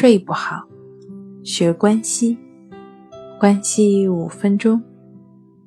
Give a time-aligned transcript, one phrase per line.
[0.00, 0.66] 睡不好，
[1.44, 2.38] 学关西，
[3.38, 4.82] 关西五分钟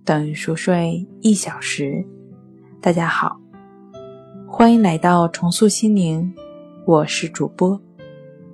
[0.04, 2.04] 等于熟睡一小时。
[2.82, 3.40] 大家好，
[4.48, 6.34] 欢迎来到重塑心灵，
[6.84, 7.80] 我是主播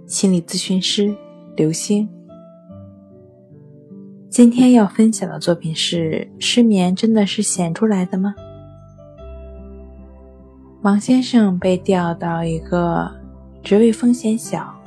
[0.05, 1.15] 心理咨询师
[1.55, 2.09] 刘星。
[4.29, 8.35] 今天要分享的作品是：失眠真的是显出来的吗？
[10.81, 13.09] 王先生被调到一个
[13.63, 14.77] 职位风险小。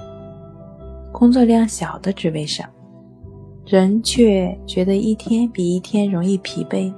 [1.22, 2.68] 工作量小的职位上，
[3.64, 6.92] 人却觉得一天比一天容易疲惫，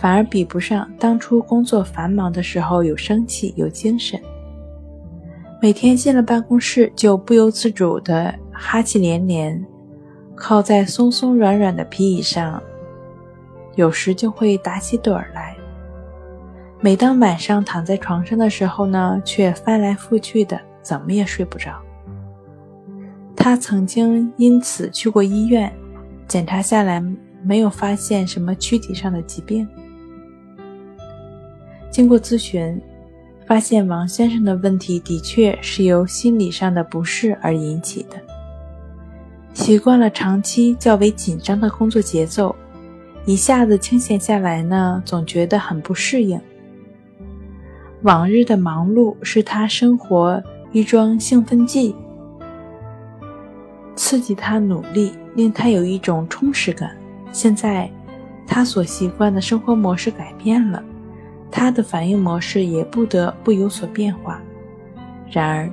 [0.00, 4.20] 反而比不上当初工作繁忙的时候有生气、有精神。
[5.62, 9.64] 每天进了办公室就不由自主的哈气连连，
[10.34, 12.60] 靠在松松软软的皮椅上，
[13.76, 15.56] 有时就会打起盹儿来。
[16.80, 21.80] 每当晚上躺在床上的时候呢，却翻来覆去的，怎么也睡不着。
[23.42, 25.72] 他曾经因此去过医院，
[26.28, 27.02] 检查下来
[27.42, 29.66] 没有发现什么躯体上的疾病。
[31.90, 32.78] 经过咨询，
[33.46, 38.20] 发现王先生的问题的确是由心理上的不适而引起的。
[39.54, 42.54] 习惯了长期较为紧张的工作节奏，
[43.24, 46.38] 一下子清闲下来呢，总觉得很不适应。
[48.02, 51.96] 往日的忙碌是他生活一桩兴奋剂。
[54.10, 56.90] 刺激他努力，令他有一种充实感。
[57.30, 57.88] 现在，
[58.44, 60.82] 他所习惯的生活模式改变了，
[61.48, 64.42] 他的反应模式也不得不有所变化。
[65.30, 65.70] 然而，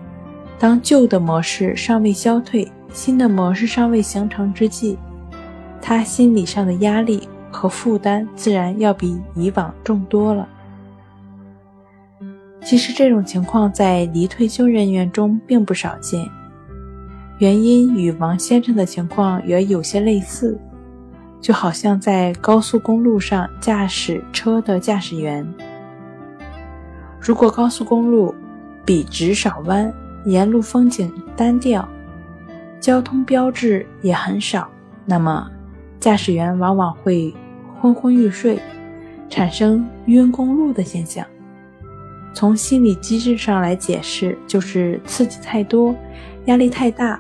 [0.60, 5.00] 当旧的模式尚未消退，新的模式尚未形成之际，
[5.82, 10.48] 他心理上的压力和负担自然要比以往重多了。
[12.64, 16.24] 其实，这种情况在离退休人员中并不少见。
[17.40, 20.60] 原因与王先生的情况也有些类似，
[21.40, 25.48] 就好像在高速公路上驾驶车的驾驶员。
[27.22, 28.34] 如果高速公路
[28.84, 29.94] 笔直少弯，
[30.26, 31.88] 沿路风景单调，
[32.80, 34.68] 交通标志也很少，
[35.06, 35.48] 那么
[36.00, 37.32] 驾驶员往往会
[37.80, 38.60] 昏昏欲睡，
[39.30, 41.24] 产生晕公路的现象。
[42.34, 45.96] 从心理机制上来解释，就是刺激太多，
[46.46, 47.20] 压力太大。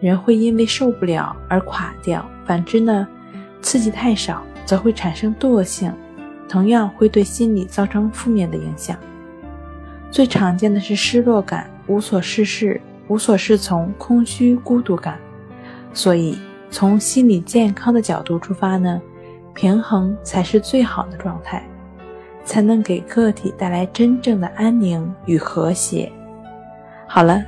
[0.00, 3.06] 人会因为受不了而垮掉，反之呢，
[3.60, 5.92] 刺激太少则会产生惰性，
[6.48, 8.96] 同样会对心理造成负面的影响。
[10.10, 15.18] 最常见的是失落感、无所事事、无所适从、空虚、孤独感。
[15.92, 16.38] 所以，
[16.70, 19.00] 从心理健康的角度出发呢，
[19.52, 21.66] 平衡才是最好的状态，
[22.44, 26.10] 才能给个体带来真正的安宁与和谐。
[27.06, 27.42] 好了，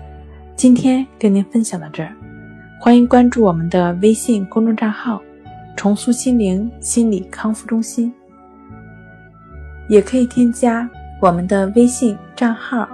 [0.57, 2.13] 今天跟您分享到这儿。
[2.83, 5.21] 欢迎关注我们的微信公众账号
[5.77, 8.11] “重塑心灵心理康复中心”，
[9.87, 10.89] 也可以添加
[11.21, 12.89] 我们的微信账号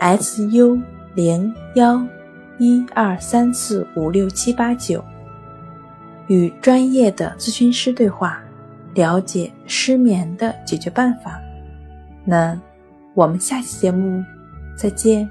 [0.00, 0.80] “su
[1.14, 2.02] 零幺
[2.56, 5.04] 一二三四五六七八九”，
[6.28, 8.42] 与专业的咨询师对话，
[8.94, 11.38] 了解失眠的解决办法。
[12.24, 12.58] 那
[13.12, 14.24] 我们下期节目
[14.74, 15.28] 再见。